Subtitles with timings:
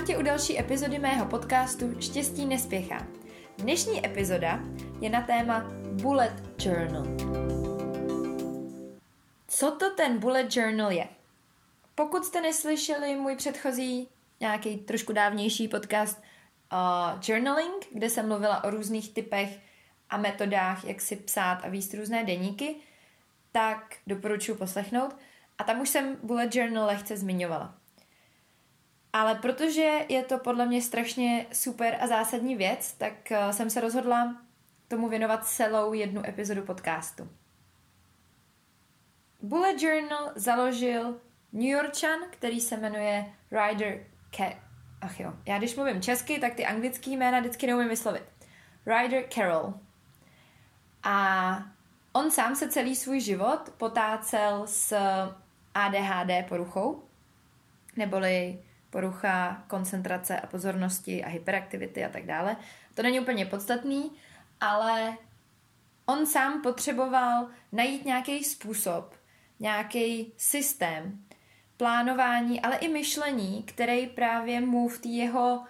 [0.00, 3.06] Vítám tě u další epizody mého podcastu Štěstí nespěchá.
[3.58, 4.60] Dnešní epizoda
[5.00, 5.64] je na téma
[6.02, 7.04] Bullet Journal.
[9.48, 11.08] Co to ten Bullet Journal je?
[11.94, 14.08] Pokud jste neslyšeli můj předchozí,
[14.40, 16.18] nějaký trošku dávnější podcast
[16.72, 19.58] uh, Journaling, kde jsem mluvila o různých typech
[20.10, 22.76] a metodách, jak si psát a výst různé deníky,
[23.52, 25.16] tak doporučuji poslechnout.
[25.58, 27.79] A tam už jsem Bullet Journal lehce zmiňovala.
[29.12, 33.80] Ale protože je to podle mě strašně super a zásadní věc, tak eh, jsem se
[33.80, 34.36] rozhodla
[34.88, 37.28] tomu věnovat celou jednu epizodu podcastu.
[39.42, 41.20] Bullet Journal založil
[41.52, 44.56] New Yorkčan, který se jmenuje Ryder Ke...
[45.00, 48.22] Ach jo, já když mluvím česky, tak ty anglický jména vždycky neumím vyslovit.
[48.86, 49.74] Ryder Carroll.
[51.02, 51.56] A
[52.12, 54.96] on sám se celý svůj život potácel s
[55.74, 57.02] ADHD poruchou,
[57.96, 62.56] neboli porucha koncentrace a pozornosti a hyperaktivity a tak dále.
[62.94, 64.12] To není úplně podstatný,
[64.60, 65.16] ale
[66.06, 69.14] on sám potřeboval najít nějaký způsob,
[69.60, 71.24] nějaký systém
[71.76, 75.64] plánování, ale i myšlení, který právě mu v té jeho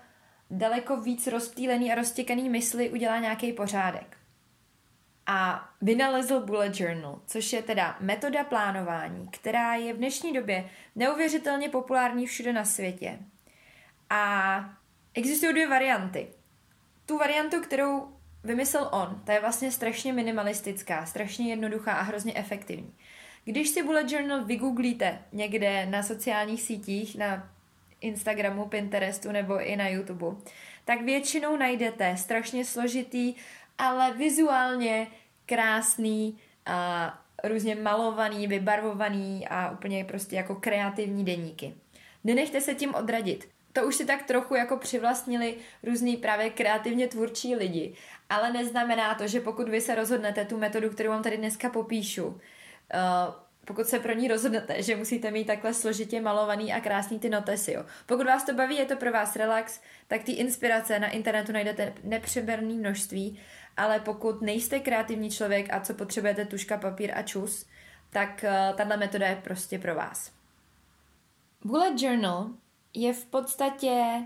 [0.51, 4.20] daleko víc rozptýlený a roztěkaný mysli udělá nějaký pořádek
[5.33, 11.69] a vynalezl Bullet Journal, což je teda metoda plánování, která je v dnešní době neuvěřitelně
[11.69, 13.19] populární všude na světě.
[14.11, 14.65] A
[15.15, 16.27] existují dvě varianty.
[17.07, 22.95] Tu variantu, kterou vymyslel on, ta je vlastně strašně minimalistická, strašně jednoduchá a hrozně efektivní.
[23.45, 27.51] Když si Bullet Journal vygooglíte někde na sociálních sítích, na
[28.01, 30.37] Instagramu, Pinterestu nebo i na YouTube,
[30.85, 33.35] tak většinou najdete strašně složitý,
[33.81, 35.07] ale vizuálně
[35.47, 41.75] krásný a různě malovaný, vybarvovaný a úplně prostě jako kreativní deníky.
[42.25, 43.49] Nenechte se tím odradit.
[43.73, 47.95] To už si tak trochu jako přivlastnili různý právě kreativně tvůrčí lidi,
[48.29, 52.27] ale neznamená to, že pokud vy se rozhodnete tu metodu, kterou vám tady dneska popíšu,
[52.27, 52.35] uh,
[53.65, 57.73] pokud se pro ní rozhodnete, že musíte mít takhle složitě malovaný a krásný ty notesy.
[57.73, 57.85] Jo.
[58.07, 61.93] Pokud vás to baví, je to pro vás relax, tak ty inspirace na internetu najdete
[62.05, 63.41] nepřeberné množství
[63.77, 67.67] ale pokud nejste kreativní člověk a co potřebujete tuška, papír a čus,
[68.11, 70.33] tak uh, tahle metoda je prostě pro vás.
[71.65, 72.47] Bullet Journal
[72.95, 74.23] je v podstatě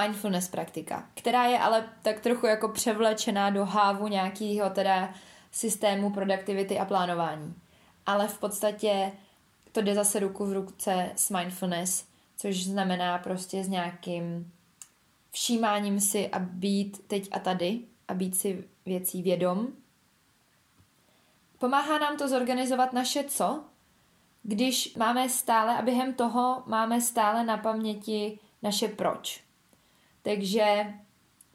[0.00, 5.14] mindfulness praktika, která je ale tak trochu jako převlečená do hávu nějakého teda
[5.50, 7.54] systému produktivity a plánování.
[8.06, 9.12] Ale v podstatě
[9.72, 12.04] to jde zase ruku v ruce s mindfulness,
[12.36, 14.52] což znamená prostě s nějakým
[15.30, 19.68] všímáním si a být teď a tady a být si věcí vědom.
[21.58, 23.64] Pomáhá nám to zorganizovat naše co,
[24.42, 29.44] když máme stále a během toho máme stále na paměti naše proč.
[30.22, 30.94] Takže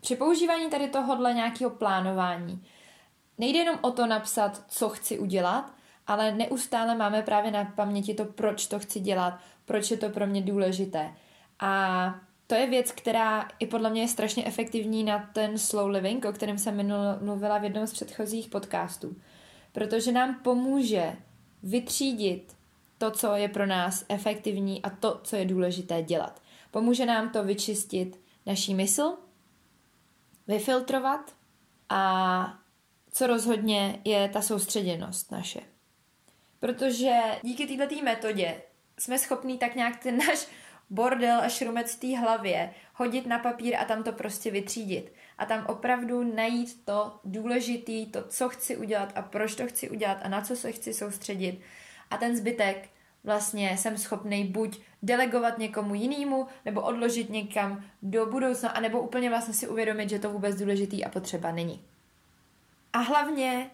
[0.01, 2.65] při používání tady tohohle nějakého plánování
[3.37, 5.73] nejde jenom o to napsat, co chci udělat,
[6.07, 10.27] ale neustále máme právě na paměti to, proč to chci dělat, proč je to pro
[10.27, 11.13] mě důležité.
[11.59, 12.15] A
[12.47, 16.33] to je věc, která i podle mě je strašně efektivní na ten slow living, o
[16.33, 19.15] kterém jsem minul, mluvila v jednom z předchozích podcastů.
[19.71, 21.15] Protože nám pomůže
[21.63, 22.55] vytřídit
[22.97, 26.41] to, co je pro nás efektivní a to, co je důležité dělat.
[26.71, 29.17] Pomůže nám to vyčistit naší mysl,
[30.47, 31.35] vyfiltrovat
[31.89, 32.59] a
[33.11, 35.59] co rozhodně je ta soustředěnost naše.
[36.59, 38.61] Protože díky této metodě
[38.99, 40.47] jsme schopní tak nějak ten náš
[40.89, 45.13] bordel a šrumec v té hlavě, hodit na papír a tam to prostě vytřídit.
[45.37, 50.17] A tam opravdu najít to důležitý, to, co chci udělat a proč to chci udělat
[50.23, 51.61] a na co se chci soustředit.
[52.09, 52.89] A ten zbytek
[53.23, 59.53] vlastně jsem schopný buď delegovat někomu jinému, nebo odložit někam do budoucna, anebo úplně vlastně
[59.53, 61.83] si uvědomit, že to vůbec důležitý a potřeba není.
[62.93, 63.69] A hlavně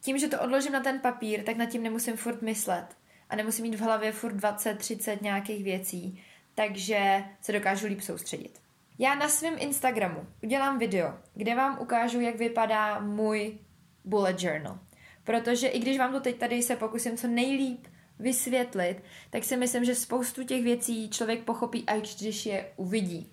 [0.00, 2.97] tím, že to odložím na ten papír, tak nad tím nemusím furt myslet
[3.28, 6.22] a nemusím mít v hlavě furt 20, 30 nějakých věcí,
[6.54, 8.60] takže se dokážu líp soustředit.
[8.98, 13.58] Já na svém Instagramu udělám video, kde vám ukážu, jak vypadá můj
[14.04, 14.78] bullet journal.
[15.24, 17.86] Protože i když vám to teď tady se pokusím co nejlíp
[18.18, 23.32] vysvětlit, tak si myslím, že spoustu těch věcí člověk pochopí, až když je uvidí.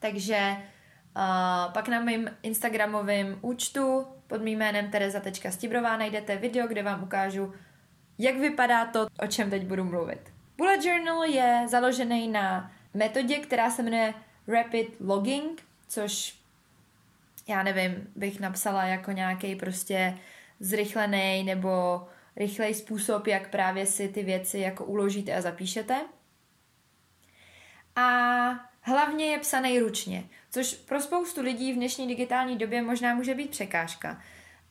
[0.00, 7.02] Takže uh, pak na mém Instagramovém účtu pod mým jménem tereza.stibrová najdete video, kde vám
[7.02, 7.52] ukážu,
[8.22, 10.20] jak vypadá to, o čem teď budu mluvit.
[10.56, 14.14] Bullet Journal je založený na metodě, která se jmenuje
[14.48, 16.40] Rapid Logging, což
[17.48, 20.18] já nevím, bych napsala jako nějaký prostě
[20.60, 22.02] zrychlený nebo
[22.36, 26.00] rychlej způsob, jak právě si ty věci jako uložíte a zapíšete.
[27.96, 33.34] A Hlavně je psaný ručně, což pro spoustu lidí v dnešní digitální době možná může
[33.34, 34.22] být překážka.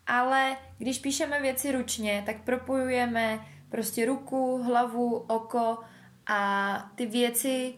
[0.09, 3.39] Ale když píšeme věci ručně, tak propojujeme
[3.69, 5.77] prostě ruku, hlavu, oko
[6.27, 7.73] a ty věci,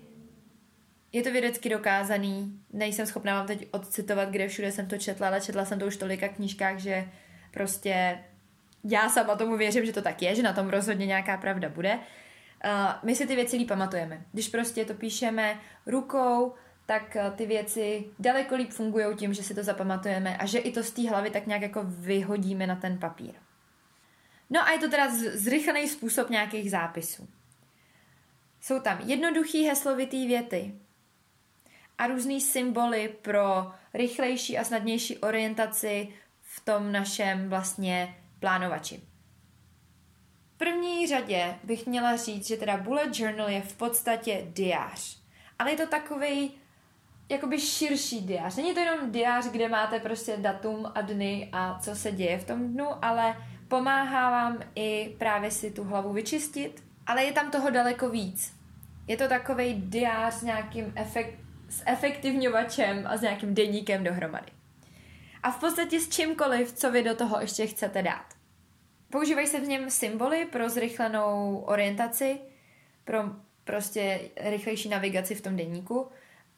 [1.11, 5.41] je to vědecky dokázaný, nejsem schopná vám teď odcitovat, kde všude jsem to četla, ale
[5.41, 7.09] četla jsem to už tolika knížkách, že
[7.53, 8.23] prostě
[8.83, 11.95] já sama tomu věřím, že to tak je, že na tom rozhodně nějaká pravda bude.
[11.95, 12.71] Uh,
[13.03, 14.21] my si ty věci líp pamatujeme.
[14.31, 16.53] Když prostě to píšeme rukou,
[16.85, 20.71] tak uh, ty věci daleko líp fungují tím, že si to zapamatujeme a že i
[20.71, 23.33] to z té hlavy tak nějak jako vyhodíme na ten papír.
[24.49, 27.27] No a je to teda zrychlený způsob nějakých zápisů.
[28.61, 30.75] Jsou tam jednoduchý heslovitý věty
[31.97, 39.01] a různý symboly pro rychlejší a snadnější orientaci v tom našem vlastně plánovači.
[40.55, 45.21] V první řadě bych měla říct, že teda bullet journal je v podstatě diář.
[45.59, 46.51] Ale je to takový
[47.31, 48.55] jakoby širší diář.
[48.55, 52.45] Není to jenom diář, kde máte prostě datum a dny a co se děje v
[52.45, 53.35] tom dnu, ale
[53.67, 58.53] pomáhá vám i právě si tu hlavu vyčistit, ale je tam toho daleko víc.
[59.07, 61.39] Je to takový diář s nějakým efekt,
[61.69, 64.51] s efektivňovačem a s nějakým deníkem dohromady.
[65.43, 68.25] A v podstatě s čímkoliv, co vy do toho ještě chcete dát.
[69.09, 72.39] Používají se v něm symboly pro zrychlenou orientaci,
[73.03, 73.23] pro
[73.63, 76.07] prostě rychlejší navigaci v tom deníku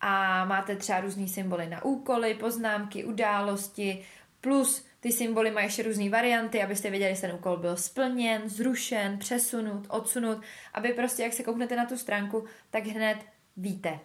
[0.06, 4.06] a máte třeba různý symboly na úkoly, poznámky, události,
[4.42, 9.18] plus ty symboly mají ještě různé varianty, abyste věděli, jestli ten úkol byl splněn, zrušen,
[9.18, 10.42] přesunut, odsunut,
[10.74, 13.18] aby prostě, jak se kouknete na tu stránku, tak hned
[13.58, 14.00] víte.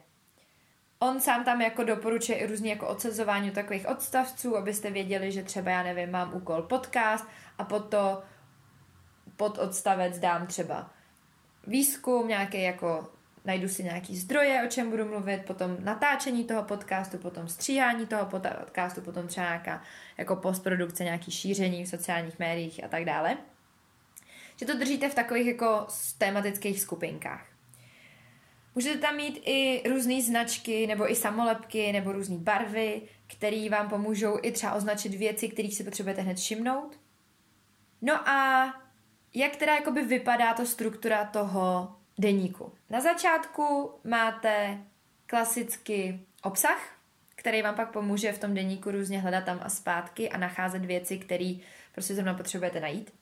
[0.99, 5.71] On sám tam jako doporučuje i různý jako odsazování takových odstavců, abyste věděli, že třeba,
[5.71, 7.27] já nevím, mám úkol podcast
[7.59, 8.23] a pod to
[9.37, 10.91] pod odstavec dám třeba
[11.67, 17.19] výzkum, nějaký jako najdu si nějaký zdroje, o čem budu mluvit, potom natáčení toho podcastu,
[17.19, 19.83] potom stříhání toho podcastu, potom třeba nějaká
[20.19, 23.37] jako postprodukce, nějaký šíření v sociálních médiích a tak dále.
[24.57, 25.87] Že to držíte v takových jako
[26.19, 27.47] tematických skupinkách.
[28.75, 34.39] Můžete tam mít i různé značky, nebo i samolepky, nebo různé barvy, které vám pomůžou
[34.43, 37.01] i třeba označit věci, kterých si potřebujete hned všimnout.
[38.03, 38.67] No a
[39.35, 42.73] jak teda jakoby vypadá to struktura toho deníku.
[42.91, 44.79] Na začátku máte
[45.27, 46.99] klasicky obsah,
[47.37, 51.19] který vám pak pomůže v tom deníku různě hledat tam a zpátky a nacházet věci,
[51.19, 51.55] které
[51.93, 53.13] prostě zrovna potřebujete najít.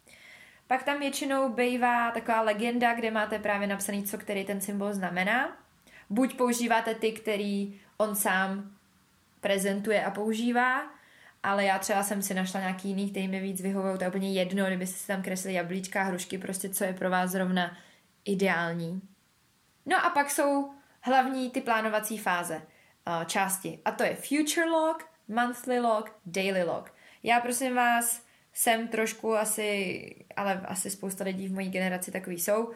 [0.66, 5.56] Pak tam většinou bývá taková legenda, kde máte právě napsaný, co který ten symbol znamená.
[6.10, 8.70] Buď používáte ty, který on sám
[9.40, 10.82] prezentuje a používá,
[11.42, 14.32] ale já třeba jsem si našla nějaký jiný, který mi víc vyhovují, to je úplně
[14.32, 17.76] jedno, kdybyste si tam kreslili jablíčka, hrušky, prostě co je pro vás zrovna
[18.26, 19.00] ideální.
[19.86, 20.70] No a pak jsou
[21.00, 23.78] hlavní ty plánovací fáze, uh, části.
[23.84, 26.94] A to je future log, monthly log, daily log.
[27.22, 32.64] Já prosím vás, jsem trošku asi, ale asi spousta lidí v mojí generaci takový jsou,
[32.64, 32.74] uh,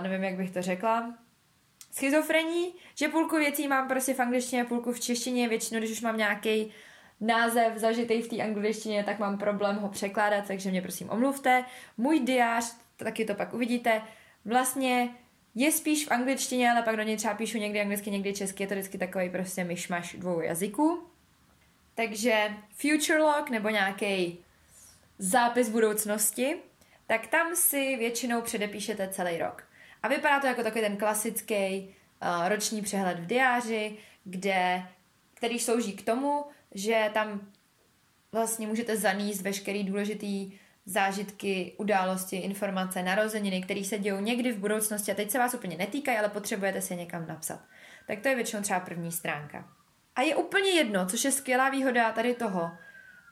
[0.00, 1.14] nevím, jak bych to řekla,
[1.92, 6.16] schizofrení, že půlku věcí mám prostě v angličtině, půlku v češtině, většinou, když už mám
[6.16, 6.72] nějaký
[7.20, 11.64] název zažitý v té angličtině, tak mám problém ho překládat, takže mě prosím omluvte.
[11.96, 14.02] Můj diář, taky to pak uvidíte,
[14.44, 15.10] vlastně
[15.54, 18.66] je spíš v angličtině, ale pak do něj třeba píšu někdy anglicky, někdy česky, je
[18.66, 21.02] to vždycky takový prostě myšmaš dvou jazyků.
[21.94, 24.38] Takže future log nebo nějaký
[25.18, 26.56] zápis budoucnosti,
[27.06, 29.64] tak tam si většinou předepíšete celý rok.
[30.02, 31.54] A vypadá to jako takový ten klasický
[32.22, 34.82] uh, roční přehled v diáři, kde,
[35.34, 36.44] který slouží k tomu,
[36.74, 37.48] že tam
[38.32, 40.52] vlastně můžete zaníst veškerý důležitý
[40.84, 45.76] zážitky, události, informace, narozeniny, které se dějou někdy v budoucnosti a teď se vás úplně
[45.76, 47.60] netýkají, ale potřebujete se někam napsat.
[48.06, 49.68] Tak to je většinou třeba první stránka.
[50.16, 52.70] A je úplně jedno, což je skvělá výhoda tady toho,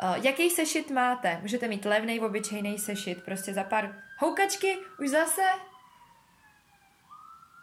[0.03, 1.39] Uh, jaký sešit máte?
[1.43, 5.43] Můžete mít levný, obyčejný sešit, prostě za pár houkačky, už zase.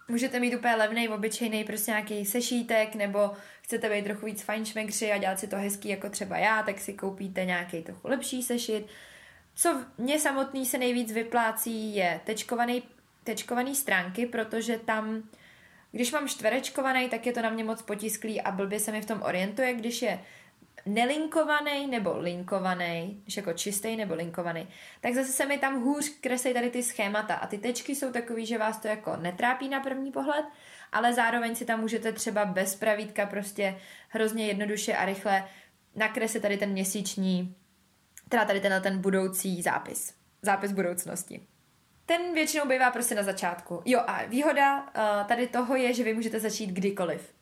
[0.07, 5.17] Můžete mít úplně levný, obyčejný, prostě nějaký sešítek, nebo chcete být trochu víc fajnšmekři a
[5.17, 8.87] dělat si to hezký jako třeba já, tak si koupíte nějaký trochu lepší sešit.
[9.59, 12.83] Co mě samotný se nejvíc vyplácí je tečkovaný,
[13.23, 15.23] tečkovaný stránky, protože tam,
[15.91, 19.05] když mám čtverečkovaný, tak je to na mě moc potisklý a blbě se mi v
[19.05, 20.19] tom orientuje, když je
[20.85, 24.67] nelinkovaný nebo linkovaný, když jako čistý nebo linkovaný,
[25.01, 27.35] tak zase se mi tam hůř kreslí tady ty schémata.
[27.35, 30.45] A ty tečky jsou takový, že vás to jako netrápí na první pohled,
[30.91, 35.47] ale zároveň si tam můžete třeba bez pravítka prostě hrozně jednoduše a rychle
[35.95, 37.55] nakreslit tady ten měsíční
[38.29, 40.13] teda tady ten, ten budoucí zápis.
[40.41, 41.41] Zápis budoucnosti.
[42.05, 43.81] Ten většinou bývá prostě na začátku.
[43.85, 47.33] Jo a výhoda uh, tady toho je, že vy můžete začít kdykoliv.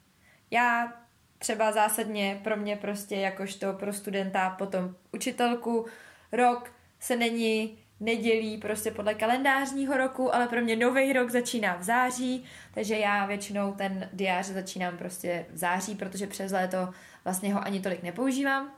[0.52, 0.94] Já
[1.40, 5.86] třeba zásadně pro mě prostě jakožto pro studenta, potom učitelku,
[6.32, 11.84] rok se není nedělí prostě podle kalendářního roku, ale pro mě nový rok začíná v
[11.84, 16.90] září, takže já většinou ten diář začínám prostě v září, protože přes léto
[17.24, 18.72] vlastně ho ani tolik nepoužívám.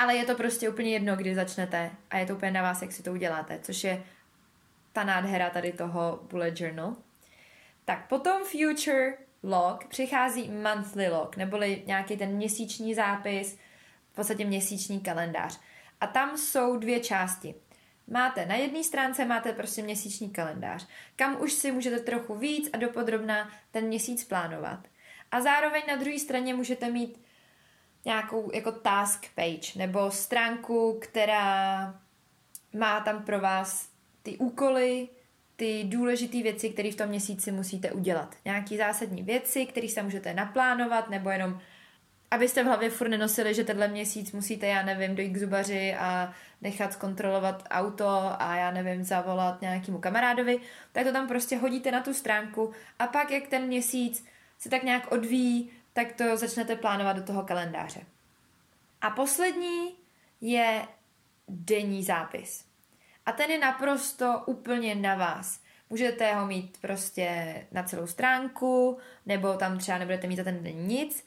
[0.00, 2.92] Ale je to prostě úplně jedno, kdy začnete a je to úplně na vás, jak
[2.92, 4.04] si to uděláte, což je
[4.92, 6.96] ta nádhera tady toho bullet journal.
[7.84, 13.58] Tak potom future log přichází monthly log, neboli nějaký ten měsíční zápis,
[14.12, 15.60] v podstatě měsíční kalendář.
[16.00, 17.54] A tam jsou dvě části.
[18.08, 22.76] Máte na jedné stránce máte prostě měsíční kalendář, kam už si můžete trochu víc a
[22.76, 24.88] dopodrobná ten měsíc plánovat.
[25.30, 27.29] A zároveň na druhé straně můžete mít
[28.04, 31.94] nějakou jako task page nebo stránku, která
[32.78, 33.88] má tam pro vás
[34.22, 35.08] ty úkoly,
[35.56, 38.36] ty důležité věci, které v tom měsíci musíte udělat.
[38.44, 41.60] Nějaké zásadní věci, které se můžete naplánovat, nebo jenom
[42.30, 46.34] abyste v hlavě furt nenosili, že tenhle měsíc musíte, já nevím, dojít k zubaři a
[46.60, 50.60] nechat zkontrolovat auto a já nevím, zavolat nějakému kamarádovi,
[50.92, 54.24] tak to tam prostě hodíte na tu stránku a pak, jak ten měsíc
[54.58, 58.00] se tak nějak odvíjí, tak to začnete plánovat do toho kalendáře.
[59.00, 59.96] A poslední
[60.40, 60.82] je
[61.48, 62.64] denní zápis.
[63.26, 65.60] A ten je naprosto úplně na vás.
[65.90, 70.86] Můžete ho mít prostě na celou stránku, nebo tam třeba nebudete mít za ten den
[70.86, 71.24] nic.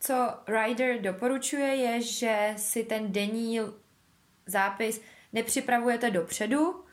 [0.00, 3.60] Co Ryder doporučuje je, že si ten denní
[4.46, 5.00] zápis
[5.32, 6.84] nepřipravujete dopředu,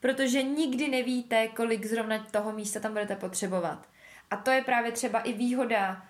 [0.00, 3.88] protože nikdy nevíte, kolik zrovna toho místa tam budete potřebovat.
[4.30, 6.09] A to je právě třeba i výhoda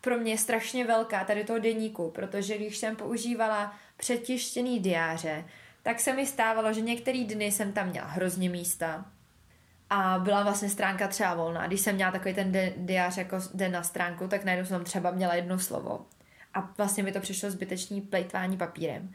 [0.00, 5.44] pro mě strašně velká tady toho deníku, protože když jsem používala přetištěný diáře,
[5.82, 9.04] tak se mi stávalo, že některý dny jsem tam měla hrozně místa
[9.90, 11.66] a byla vlastně stránka třeba volná.
[11.66, 15.34] Když jsem měla takový ten diář jako den na stránku, tak najednou jsem třeba měla
[15.34, 16.06] jedno slovo.
[16.54, 19.14] A vlastně mi to přišlo zbytečný plejtvání papírem.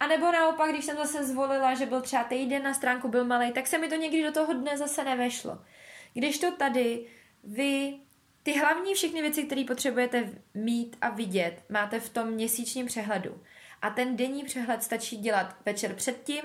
[0.00, 3.52] A nebo naopak, když jsem zase zvolila, že byl třeba týden na stránku byl malý,
[3.52, 5.58] tak se mi to někdy do toho dne zase nevešlo.
[6.14, 7.06] Když to tady
[7.44, 7.94] vy
[8.44, 13.42] ty hlavní všechny věci, které potřebujete mít a vidět, máte v tom měsíčním přehledu.
[13.82, 16.42] A ten denní přehled stačí dělat večer předtím,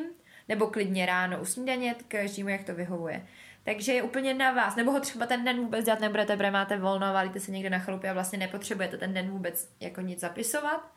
[0.48, 3.28] nebo klidně ráno u snídaně, každému, jak to vyhovuje.
[3.64, 4.76] Takže je úplně na vás.
[4.76, 7.80] Nebo ho třeba ten den vůbec dělat nebudete, protože máte volno, valíte se někde na
[7.80, 10.92] chalupě a vlastně nepotřebujete ten den vůbec jako nic zapisovat.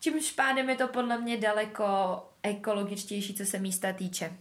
[0.00, 1.84] Čímž pádem je to podle mě daleko
[2.42, 4.32] ekologičtější, co se místa týče.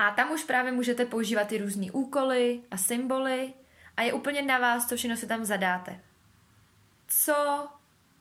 [0.00, 3.52] A tam už právě můžete používat ty různé úkoly a symboly
[3.96, 6.00] a je úplně na vás, co všechno si tam zadáte.
[7.08, 7.68] Co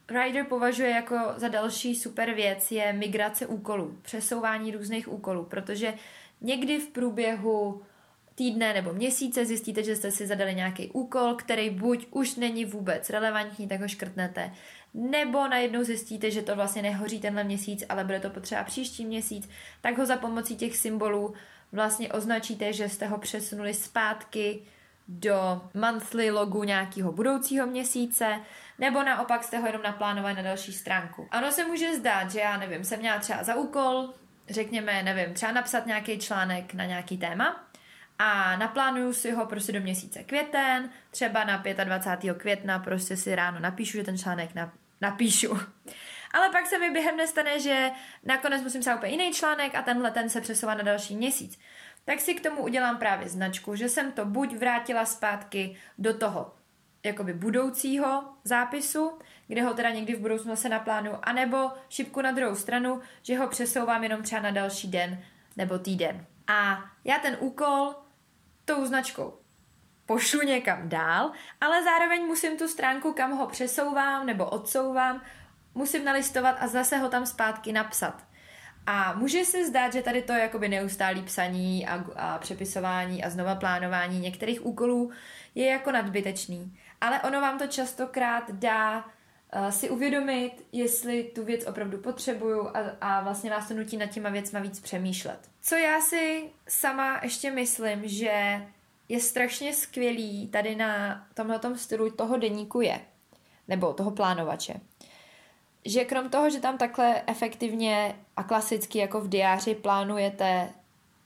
[0.09, 5.93] Rider považuje jako za další super věc je migrace úkolů, přesouvání různých úkolů, protože
[6.41, 7.81] někdy v průběhu
[8.36, 13.09] týdne nebo měsíce zjistíte, že jste si zadali nějaký úkol, který buď už není vůbec
[13.09, 14.53] relevantní, tak ho škrtnete,
[14.93, 19.50] nebo najednou zjistíte, že to vlastně nehoří tenhle měsíc, ale bude to potřeba příští měsíc,
[19.81, 21.33] tak ho za pomocí těch symbolů
[21.71, 24.61] vlastně označíte, že jste ho přesunuli zpátky
[25.07, 28.39] do monthly logu nějakého budoucího měsíce,
[28.79, 31.27] nebo naopak jste ho jenom naplánovali na další stránku.
[31.31, 34.13] Ano se může zdát, že já nevím, jsem měla třeba za úkol,
[34.49, 37.69] řekněme, nevím, třeba napsat nějaký článek na nějaký téma
[38.19, 42.38] a naplánuju si ho prostě do měsíce květen, třeba na 25.
[42.38, 44.71] května prostě si ráno napíšu, že ten článek na,
[45.01, 45.59] napíšu.
[46.33, 47.91] Ale pak se mi během nestane, že
[48.24, 51.59] nakonec musím psát úplně jiný článek a tenhle ten se přesouvá na další měsíc.
[52.05, 56.53] Tak si k tomu udělám právě značku, že jsem to buď vrátila zpátky do toho
[57.03, 62.55] jakoby budoucího zápisu, kde ho teda někdy v budoucnu se naplánu, anebo šipku na druhou
[62.55, 65.24] stranu, že ho přesouvám jenom třeba na další den
[65.57, 66.25] nebo týden.
[66.48, 67.95] A já ten úkol
[68.65, 69.39] tou značkou
[70.05, 71.31] pošlu někam dál,
[71.62, 75.21] ale zároveň musím tu stránku, kam ho přesouvám nebo odsouvám,
[75.79, 78.24] musím nalistovat a zase ho tam zpátky napsat.
[78.86, 83.29] A může se zdát, že tady to je jakoby neustálý psaní a, a přepisování a
[83.29, 85.12] znova plánování některých úkolů
[85.55, 86.77] je jako nadbytečný.
[87.01, 92.79] Ale ono vám to častokrát dá uh, si uvědomit, jestli tu věc opravdu potřebuju a,
[93.01, 95.39] a vlastně vás to nutí nad těma věcma víc přemýšlet.
[95.62, 98.62] Co já si sama ještě myslím, že
[99.09, 103.00] je strašně skvělý tady na tomhle stylu toho deníku je,
[103.67, 104.74] nebo toho plánovače,
[105.86, 110.69] že krom toho, že tam takhle efektivně a klasicky jako v diáři plánujete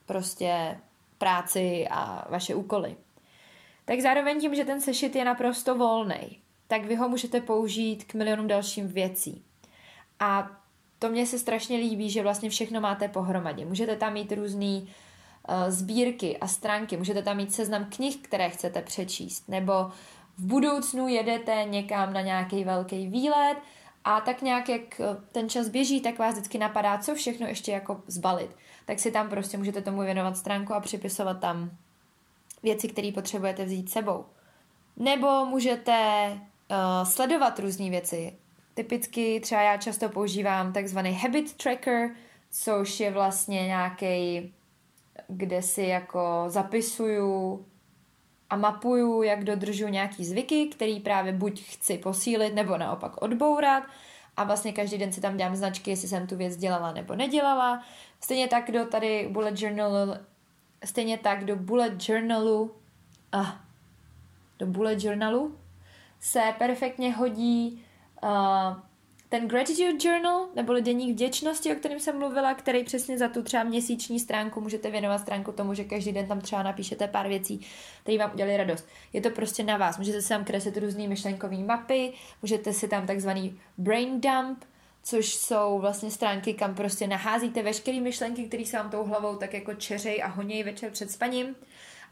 [0.06, 0.80] prostě
[1.18, 2.96] práci a vaše úkoly,
[3.86, 8.14] tak zároveň tím, že ten sešit je naprosto volný, tak vy ho můžete použít k
[8.14, 9.44] milionům dalším věcí.
[10.20, 10.52] A
[11.00, 13.66] to mně se strašně líbí, že vlastně všechno máte pohromadě.
[13.66, 14.88] Můžete tam mít různé uh,
[15.68, 19.74] sbírky a stránky, můžete tam mít seznam knih, které chcete přečíst, nebo
[20.38, 23.58] v budoucnu jedete někam na nějaký velký výlet
[24.06, 27.72] a tak nějak, jak eh, ten čas běží, tak vás vždycky napadá, co všechno ještě
[27.72, 28.56] jako zbalit.
[28.86, 31.72] Tak si tam prostě můžete tomu věnovat stránku a připisovat tam
[32.64, 34.26] věci, které potřebujete vzít sebou.
[34.98, 38.34] Nebo můžete uh, sledovat různé věci.
[38.74, 42.10] Typicky třeba já často používám takzvaný habit tracker,
[42.52, 44.54] což je vlastně nějaký,
[45.28, 47.66] kde si jako zapisuju
[48.54, 53.84] a mapuju, jak dodržu nějaký zvyky, který právě buď chci posílit, nebo naopak odbourat.
[54.38, 57.84] A vlastně každý den si tam dělám značky, jestli jsem tu věc dělala nebo nedělala.
[58.20, 60.14] Stejně tak do tady bullet journalu,
[60.86, 62.72] stejně tak do bullet journalu,
[63.32, 63.52] ah,
[64.60, 65.58] do bullet journalu
[66.20, 67.84] se perfektně hodí
[68.24, 68.30] uh,
[69.34, 73.64] ten gratitude journal, nebo deník vděčnosti, o kterém jsem mluvila, který přesně za tu třeba
[73.64, 77.66] měsíční stránku můžete věnovat stránku tomu, že každý den tam třeba napíšete pár věcí,
[78.02, 78.88] které vám udělali radost.
[79.14, 79.98] Je to prostě na vás.
[79.98, 84.66] Můžete si tam kreslit různé myšlenkové mapy, můžete si tam takzvaný brain dump,
[85.04, 89.54] což jsou vlastně stránky, kam prostě naházíte veškeré myšlenky, které se vám tou hlavou tak
[89.54, 91.56] jako čeřej a honějí večer před spaním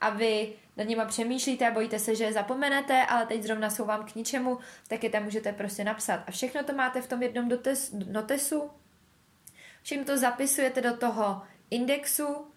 [0.02, 3.86] a vy nad nima přemýšlíte a bojíte se, že je zapomenete, ale teď zrovna jsou
[3.86, 6.24] vám k ničemu, tak je tam můžete prostě napsat.
[6.28, 8.72] A všechno to máte v tom jednom dotes, notesu.
[9.84, 12.52] Všechno to zapisujete do toho indexu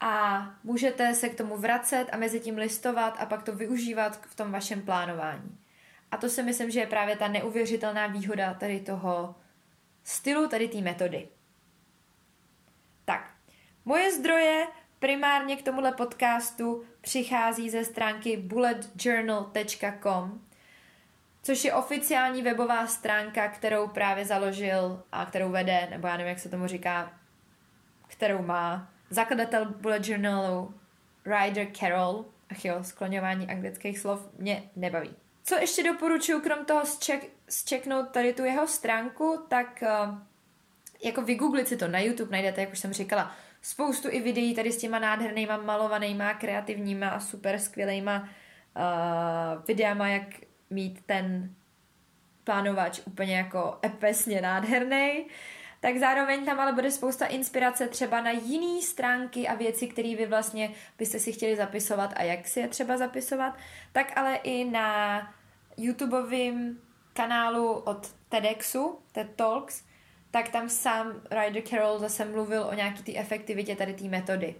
[0.00, 4.34] a můžete se k tomu vracet a mezi tím listovat a pak to využívat v
[4.34, 5.58] tom vašem plánování.
[6.10, 9.34] A to si myslím, že je právě ta neuvěřitelná výhoda tady toho
[10.04, 11.28] stylu, tady té metody.
[13.04, 13.30] Tak,
[13.84, 14.66] moje zdroje
[14.98, 20.40] primárně k tomuhle podcastu přichází ze stránky bulletjournal.com,
[21.42, 26.38] což je oficiální webová stránka, kterou právě založil a kterou vede, nebo já nevím, jak
[26.38, 27.12] se tomu říká,
[28.06, 30.74] kterou má zakladatel Bullet Journalu
[31.26, 32.24] Ryder Carroll.
[32.50, 35.14] Ach jo, skloňování anglických slov mě nebaví.
[35.44, 36.82] Co ještě doporučuji, krom toho
[37.48, 40.18] zčeknout tady tu jeho stránku, tak uh,
[41.04, 43.32] jako vygooglit si to na YouTube, najdete, jak už jsem říkala,
[43.66, 50.22] spoustu i videí tady s těma nádhernýma malovanýma, kreativníma a super skvělejma uh, videama, jak
[50.70, 51.54] mít ten
[52.44, 55.26] plánovač úplně jako epesně nádherný.
[55.80, 60.26] Tak zároveň tam ale bude spousta inspirace třeba na jiné stránky a věci, které vy
[60.26, 63.58] vlastně byste si chtěli zapisovat a jak si je třeba zapisovat,
[63.92, 65.20] tak ale i na
[65.76, 66.78] YouTubeovém
[67.12, 69.84] kanálu od TEDxu, TED Talks,
[70.36, 74.54] tak tam sám Ryder Carroll zase mluvil o nějaký té efektivitě tady té metody.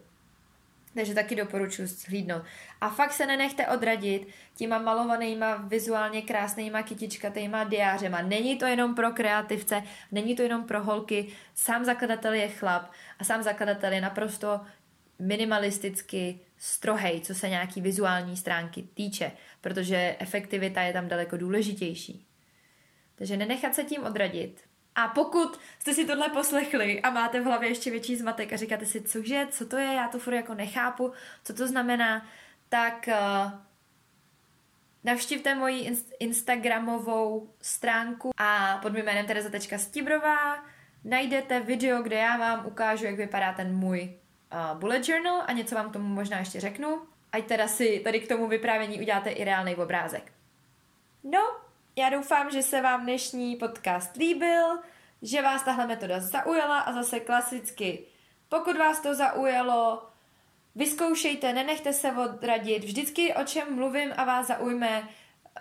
[0.95, 2.43] Takže taky doporučuji zhlídnout.
[2.81, 8.23] A fakt se nenechte odradit těma malovanýma, vizuálně krásnýma kytičkatýma diářema.
[8.23, 11.29] Není to jenom pro kreativce, není to jenom pro holky.
[11.55, 14.61] Sám zakladatel je chlap a sám zakladatel je naprosto
[15.19, 22.27] minimalisticky strohej, co se nějaký vizuální stránky týče, protože efektivita je tam daleko důležitější.
[23.15, 24.66] Takže nenechat se tím odradit,
[24.97, 28.87] a pokud jste si tohle poslechli a máte v hlavě ještě větší zmatek a říkáte
[28.87, 31.13] si, cože, co to je, já to furt jako nechápu,
[31.45, 32.27] co to znamená,
[32.69, 33.53] tak uh,
[35.05, 40.65] navštivte moji inst- instagramovou stránku a pod mým jménem Tereza.stibrová
[41.05, 45.75] najdete video, kde já vám ukážu, jak vypadá ten můj uh, bullet journal a něco
[45.75, 47.03] vám k tomu možná ještě řeknu.
[47.33, 50.33] Ať teda si tady k tomu vyprávění uděláte i reálný obrázek.
[51.25, 51.66] No,
[51.99, 54.79] já doufám, že se vám dnešní podcast líbil,
[55.23, 58.05] že vás tahle metoda zaujala a zase klasicky,
[58.49, 60.09] pokud vás to zaujalo,
[60.75, 65.09] vyzkoušejte, nenechte se odradit, vždycky o čem mluvím a vás zaujme,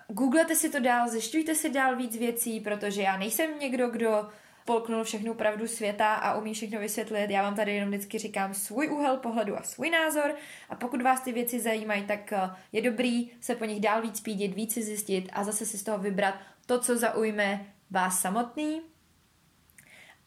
[0.08, 4.30] googlete si to dál, zjišťujte si dál víc věcí, protože já nejsem někdo, kdo
[4.66, 7.30] polknul všechnu pravdu světa a umí všechno vysvětlit.
[7.30, 10.36] Já vám tady jenom vždycky říkám svůj úhel pohledu a svůj názor
[10.70, 14.20] a pokud vás ty věci zajímají, tak eh, je dobrý se po nich dál víc
[14.20, 18.82] pídit, víc si zjistit a zase si z toho vybrat to, co zaujme vás samotný.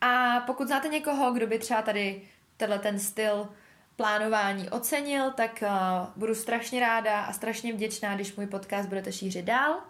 [0.00, 2.22] A pokud znáte někoho, kdo by třeba tady
[2.56, 3.48] tenhle ten styl
[3.96, 5.68] plánování ocenil, tak uh,
[6.16, 9.80] budu strašně ráda a strašně vděčná, když můj podcast budete šířit dál,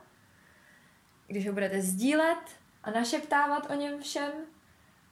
[1.27, 4.33] když ho budete sdílet a našeptávat o něm všem.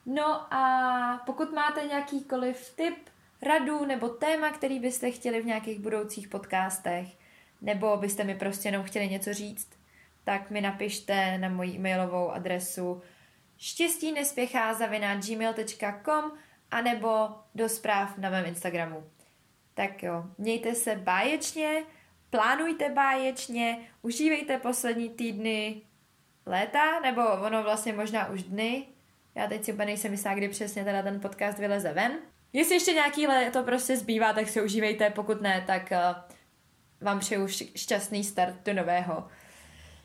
[0.05, 3.09] No a pokud máte nějakýkoliv tip,
[3.41, 7.07] radu nebo téma, který byste chtěli v nějakých budoucích podcastech,
[7.61, 9.69] nebo byste mi prostě jenom chtěli něco říct,
[10.23, 13.01] tak mi napište na moji e-mailovou adresu
[13.57, 14.73] štěstí nespěchá
[15.27, 16.31] gmail.com
[16.71, 19.03] anebo do zpráv na mém Instagramu.
[19.73, 21.83] Tak jo, mějte se báječně,
[22.29, 25.81] plánujte báječně, užívejte poslední týdny
[26.47, 28.85] léta, nebo ono vlastně možná už dny.
[29.35, 32.11] Já teď si úplně nejsem jistá, kdy přesně teda ten podcast vyleze ven.
[32.53, 35.99] Jestli ještě nějaký léto prostě zbývá, tak se užívejte, pokud ne, tak eh,
[37.01, 39.27] vám přeju šťastný start do nového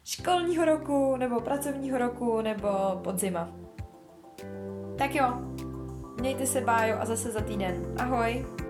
[0.05, 2.69] školního roku, nebo pracovního roku, nebo
[3.05, 3.49] podzima.
[4.99, 5.35] Tak jo,
[6.21, 7.95] mějte se bájo a zase za týden.
[7.99, 8.62] Ahoj!